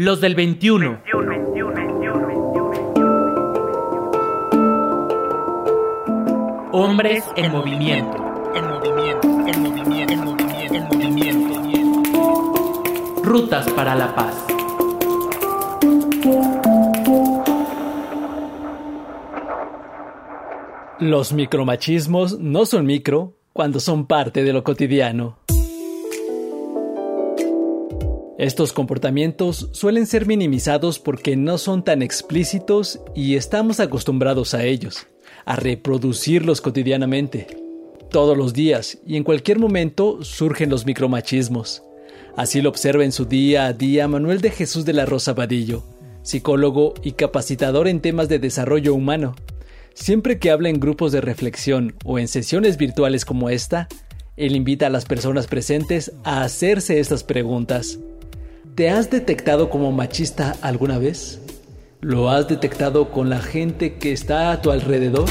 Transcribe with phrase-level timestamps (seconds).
[0.00, 1.02] Los del 21.
[6.70, 8.16] Hombres en movimiento.
[8.54, 12.82] En movimiento, en movimiento, en movimiento, en movimiento.
[13.24, 14.46] Rutas para la paz.
[21.00, 25.47] Los micromachismos no son micro cuando son parte de lo cotidiano.
[28.38, 35.08] Estos comportamientos suelen ser minimizados porque no son tan explícitos y estamos acostumbrados a ellos,
[35.44, 37.48] a reproducirlos cotidianamente.
[38.12, 41.82] Todos los días y en cualquier momento surgen los micromachismos.
[42.36, 45.82] Así lo observa en su día a día Manuel de Jesús de la Rosa Vadillo,
[46.22, 49.34] psicólogo y capacitador en temas de desarrollo humano.
[49.94, 53.88] Siempre que habla en grupos de reflexión o en sesiones virtuales como esta,
[54.36, 57.98] él invita a las personas presentes a hacerse estas preguntas.
[58.78, 61.42] ¿Te has detectado como machista alguna vez?
[62.00, 65.28] ¿Lo has detectado con la gente que está a tu alrededor?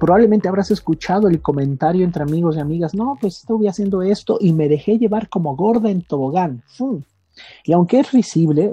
[0.00, 4.52] Probablemente habrás escuchado el comentario entre amigos y amigas, no, pues estuve haciendo esto y
[4.52, 6.64] me dejé llevar como gorda en tobogán.
[7.62, 8.72] Y aunque es risible,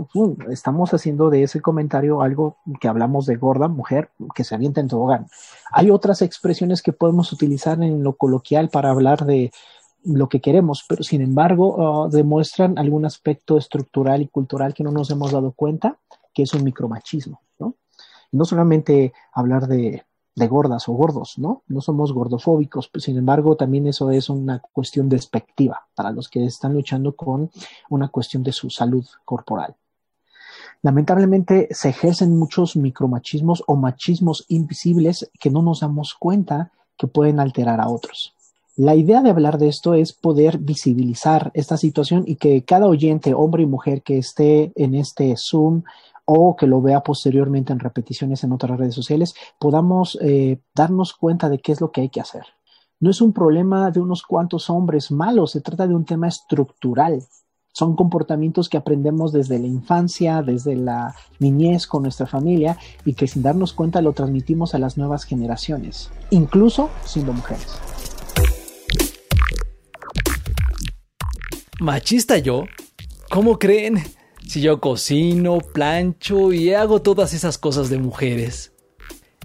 [0.50, 4.88] estamos haciendo de ese comentario algo que hablamos de gorda, mujer, que se avienta en
[4.88, 5.28] tobogán.
[5.72, 9.52] Hay otras expresiones que podemos utilizar en lo coloquial para hablar de
[10.04, 14.92] lo que queremos, pero sin embargo uh, demuestran algún aspecto estructural y cultural que no
[14.92, 16.00] nos hemos dado cuenta,
[16.34, 17.76] que es un micromachismo, ¿no?
[18.32, 20.04] No solamente hablar de,
[20.36, 21.64] de gordas o gordos, ¿no?
[21.68, 26.46] No somos gordofóbicos, pero sin embargo también eso es una cuestión despectiva para los que
[26.46, 27.52] están luchando con
[27.90, 29.76] una cuestión de su salud corporal.
[30.82, 37.40] Lamentablemente se ejercen muchos micromachismos o machismos invisibles que no nos damos cuenta que pueden
[37.42, 38.34] alterar a otros.
[38.80, 43.34] La idea de hablar de esto es poder visibilizar esta situación y que cada oyente,
[43.34, 45.84] hombre y mujer que esté en este Zoom
[46.24, 51.50] o que lo vea posteriormente en repeticiones en otras redes sociales, podamos eh, darnos cuenta
[51.50, 52.44] de qué es lo que hay que hacer.
[53.02, 57.22] No es un problema de unos cuantos hombres malos, se trata de un tema estructural.
[57.74, 63.28] Son comportamientos que aprendemos desde la infancia, desde la niñez con nuestra familia y que
[63.28, 67.78] sin darnos cuenta lo transmitimos a las nuevas generaciones, incluso siendo mujeres.
[71.80, 72.66] ¿Machista yo?
[73.30, 74.04] ¿Cómo creen?
[74.46, 78.74] Si yo cocino, plancho y hago todas esas cosas de mujeres.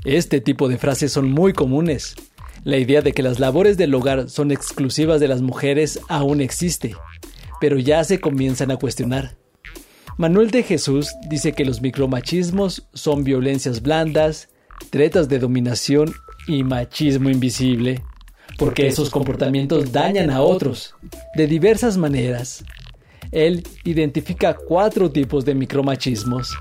[0.04, 2.16] Este tipo de frases son muy comunes.
[2.64, 6.96] La idea de que las labores del hogar son exclusivas de las mujeres aún existe,
[7.60, 9.36] pero ya se comienzan a cuestionar.
[10.16, 14.48] Manuel de Jesús dice que los micromachismos son violencias blandas,
[14.90, 16.12] tretas de dominación
[16.48, 18.02] y machismo invisible
[18.58, 20.94] porque esos comportamientos dañan a otros
[21.34, 22.64] de diversas maneras.
[23.32, 26.54] Él identifica cuatro tipos de micromachismos.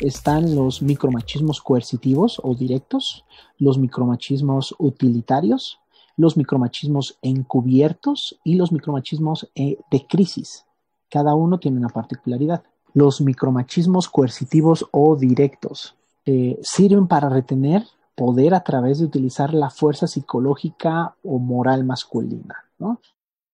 [0.00, 3.24] Están los micromachismos coercitivos o directos,
[3.58, 5.78] los micromachismos utilitarios,
[6.16, 10.64] los micromachismos encubiertos y los micromachismos eh, de crisis.
[11.10, 12.62] Cada uno tiene una particularidad.
[12.94, 17.84] Los micromachismos coercitivos o directos eh, sirven para retener
[18.16, 22.64] poder a través de utilizar la fuerza psicológica o moral masculina.
[22.78, 23.00] ¿no?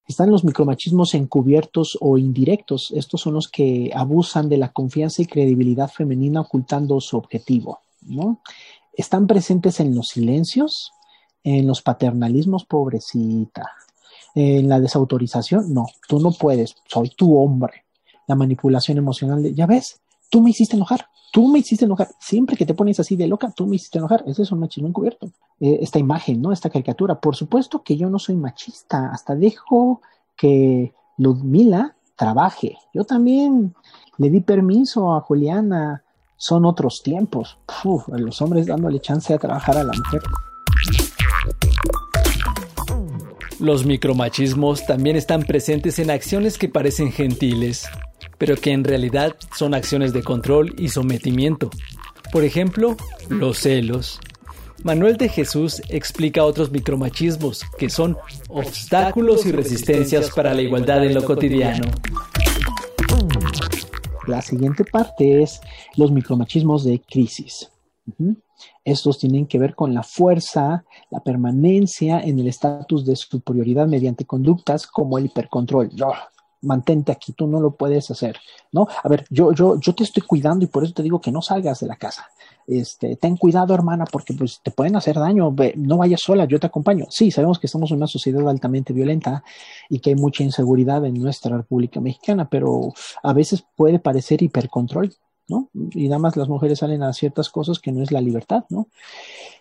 [0.06, 2.92] Están los micromachismos encubiertos o indirectos.
[2.94, 7.80] Estos son los que abusan de la confianza y credibilidad femenina ocultando su objetivo.
[8.02, 8.40] ¿no?
[8.94, 10.92] Están presentes en los silencios,
[11.42, 13.68] en los paternalismos, pobrecita.
[14.34, 17.84] En la desautorización, no, tú no puedes, soy tu hombre.
[18.28, 22.08] La manipulación emocional, ya ves, tú me hiciste enojar, tú me hiciste enojar.
[22.20, 24.22] Siempre que te pones así de loca, tú me hiciste enojar.
[24.26, 25.32] Ese es un machismo encubierto.
[25.58, 26.52] Eh, esta imagen, ¿no?
[26.52, 27.18] Esta caricatura.
[27.20, 29.10] Por supuesto que yo no soy machista.
[29.10, 30.02] Hasta dejo
[30.36, 32.76] que Ludmila trabaje.
[32.94, 33.74] Yo también
[34.18, 36.04] le di permiso a Juliana.
[36.36, 37.58] Son otros tiempos.
[38.08, 40.22] los hombres dándole chance a trabajar a la mujer.
[43.58, 47.86] Los micromachismos también están presentes en acciones que parecen gentiles,
[48.42, 51.70] pero que en realidad son acciones de control y sometimiento.
[52.32, 52.96] Por ejemplo,
[53.28, 54.18] los celos.
[54.82, 58.18] Manuel de Jesús explica otros micromachismos que son
[58.48, 61.84] obstáculos y resistencias para la igualdad en lo cotidiano.
[64.26, 65.60] La siguiente parte es
[65.94, 67.70] los micromachismos de crisis.
[68.84, 74.24] Estos tienen que ver con la fuerza, la permanencia en el estatus de superioridad mediante
[74.24, 75.90] conductas como el hipercontrol.
[76.62, 78.36] Mantente aquí, tú no lo puedes hacer,
[78.72, 78.86] ¿no?
[79.02, 81.42] A ver, yo, yo, yo te estoy cuidando y por eso te digo que no
[81.42, 82.26] salgas de la casa.
[82.66, 86.66] Este, ten cuidado, hermana, porque pues te pueden hacer daño, no vayas sola, yo te
[86.68, 87.06] acompaño.
[87.10, 89.42] Sí, sabemos que estamos en una sociedad altamente violenta
[89.88, 92.92] y que hay mucha inseguridad en nuestra República Mexicana, pero
[93.22, 95.12] a veces puede parecer hipercontrol,
[95.52, 95.68] ¿no?
[95.92, 98.88] Y nada más las mujeres salen a ciertas cosas que no es la libertad, ¿no?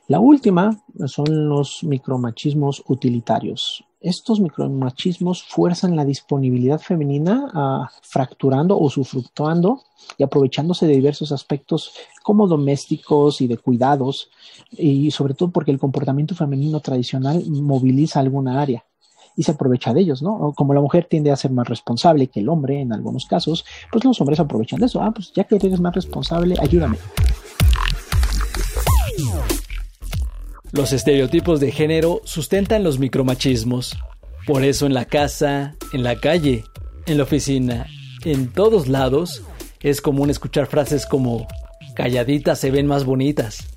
[0.07, 3.83] La última son los micromachismos utilitarios.
[4.01, 9.83] Estos micromachismos fuerzan la disponibilidad femenina a, fracturando o sufructuando
[10.17, 11.93] y aprovechándose de diversos aspectos
[12.23, 14.29] como domésticos y de cuidados,
[14.71, 18.83] y sobre todo porque el comportamiento femenino tradicional moviliza alguna área
[19.35, 20.53] y se aprovecha de ellos, ¿no?
[20.55, 24.03] Como la mujer tiende a ser más responsable que el hombre en algunos casos, pues
[24.03, 25.01] los hombres aprovechan de eso.
[25.01, 26.97] Ah, pues ya que eres más responsable, ayúdame.
[30.71, 33.97] Los estereotipos de género sustentan los micromachismos.
[34.47, 36.63] Por eso en la casa, en la calle,
[37.05, 37.87] en la oficina,
[38.23, 39.43] en todos lados,
[39.81, 41.47] es común escuchar frases como
[41.95, 43.67] calladitas se ven más bonitas.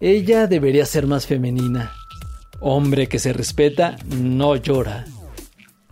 [0.00, 1.92] Ella debería ser más femenina.
[2.60, 5.04] Hombre que se respeta no llora.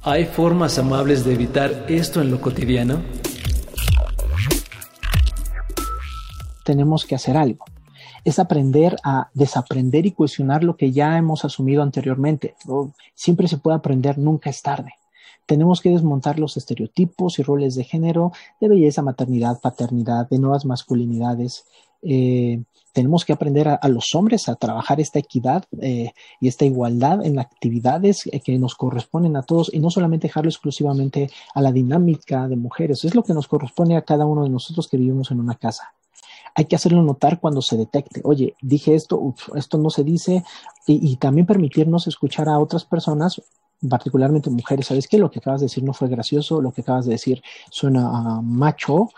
[0.02, 3.02] ¿Hay formas amables de evitar esto en lo cotidiano?
[6.64, 7.64] Tenemos que hacer algo.
[8.24, 12.56] Es aprender a desaprender y cuestionar lo que ya hemos asumido anteriormente.
[13.14, 14.94] Siempre se puede aprender, nunca es tarde.
[15.46, 20.64] Tenemos que desmontar los estereotipos y roles de género, de belleza, maternidad, paternidad, de nuevas
[20.64, 21.64] masculinidades.
[22.02, 22.62] Eh,
[22.92, 27.38] tenemos que aprender a, los hombres a trabajar esta equidad eh, y esta igualdad en
[27.38, 32.48] actividades eh, que nos corresponden a todos y no solamente dejarlo exclusivamente a la dinámica
[32.48, 33.04] de mujeres.
[33.04, 35.92] Es lo que nos corresponde a cada uno de nosotros que vivimos en una casa.
[36.54, 38.22] Hay que hacerlo notar cuando se detecte.
[38.24, 40.42] Oye, dije esto, esto no se dice
[40.86, 43.42] y, y también permitirnos escuchar a otras personas
[43.90, 45.18] particularmente mujeres, ¿sabes qué?
[45.18, 49.10] Lo que acabas de decir no fue gracioso, lo que acabas de decir suena macho,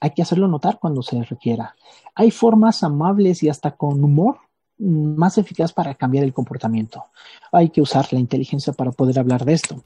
[0.00, 1.74] hay que hacerlo notar cuando se requiera.
[2.14, 4.38] Hay formas amables y hasta con humor
[4.78, 7.04] más eficaz para cambiar el comportamiento.
[7.52, 9.82] Hay que usar la inteligencia para poder hablar de esto.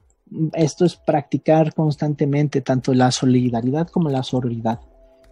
[0.52, 4.80] Esto es practicar constantemente tanto la solidaridad como la sororidad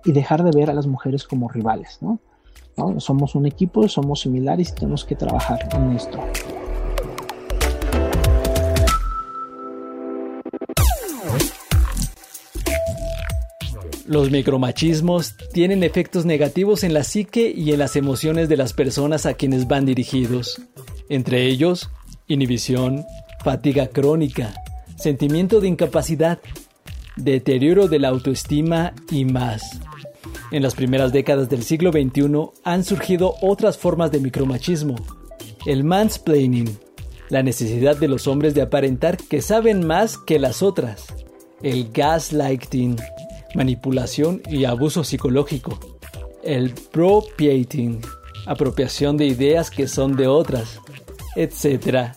[0.04, 2.20] y dejar de ver a las mujeres como rivales, ¿no?
[2.98, 6.18] Somos un equipo, somos similares y tenemos que trabajar en esto.
[14.08, 19.26] Los micromachismos tienen efectos negativos en la psique y en las emociones de las personas
[19.26, 20.62] a quienes van dirigidos,
[21.10, 21.90] entre ellos
[22.26, 23.04] inhibición,
[23.44, 24.54] fatiga crónica,
[24.96, 26.38] sentimiento de incapacidad,
[27.16, 29.78] deterioro de la autoestima y más.
[30.52, 34.96] En las primeras décadas del siglo XXI han surgido otras formas de micromachismo.
[35.66, 36.78] El mansplaining,
[37.28, 41.04] la necesidad de los hombres de aparentar que saben más que las otras.
[41.62, 42.96] El gaslighting,
[43.54, 45.78] manipulación y abuso psicológico.
[46.42, 48.00] El propiating,
[48.46, 50.80] apropiación de ideas que son de otras,
[51.36, 52.12] etc.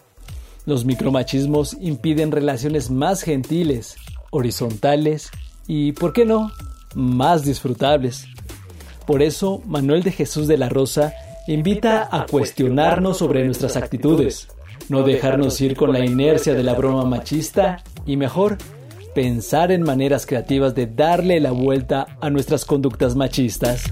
[0.66, 3.96] Los micromachismos impiden relaciones más gentiles,
[4.30, 5.30] horizontales
[5.68, 6.52] y, ¿por qué no?,
[6.96, 8.28] más disfrutables.
[9.06, 11.14] Por eso, Manuel de Jesús de la Rosa
[11.48, 14.48] invita a cuestionarnos sobre nuestras actitudes,
[14.90, 18.58] no dejarnos ir con la inercia de la broma machista y mejor
[19.14, 23.86] pensar en maneras creativas de darle la vuelta a nuestras conductas machistas.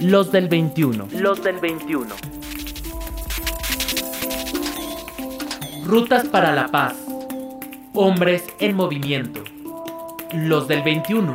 [0.00, 1.08] los del 21.
[1.12, 2.08] Los del 21.
[5.84, 6.94] Rutas para la Paz.
[7.94, 9.42] Hombres en movimiento.
[10.34, 11.34] Los del 21.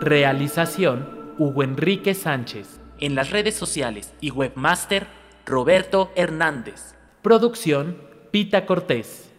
[0.00, 1.08] Realización
[1.38, 2.80] Hugo Enrique Sánchez.
[2.98, 5.06] En las redes sociales y webmaster
[5.44, 6.94] Roberto Hernández.
[7.20, 7.98] Producción
[8.30, 9.31] Pita Cortés.